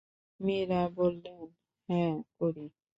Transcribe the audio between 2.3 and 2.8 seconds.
করি।